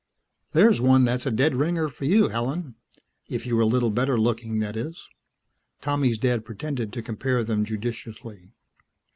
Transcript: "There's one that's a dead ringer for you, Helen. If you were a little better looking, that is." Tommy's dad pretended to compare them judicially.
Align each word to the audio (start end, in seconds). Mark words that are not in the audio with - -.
"There's 0.53 0.81
one 0.81 1.03
that's 1.05 1.27
a 1.27 1.31
dead 1.31 1.53
ringer 1.53 1.87
for 1.87 2.05
you, 2.05 2.29
Helen. 2.29 2.73
If 3.29 3.45
you 3.45 3.55
were 3.55 3.61
a 3.61 3.67
little 3.67 3.91
better 3.91 4.19
looking, 4.19 4.57
that 4.57 4.75
is." 4.75 5.07
Tommy's 5.79 6.17
dad 6.17 6.43
pretended 6.43 6.91
to 6.93 7.03
compare 7.03 7.43
them 7.43 7.63
judicially. 7.63 8.49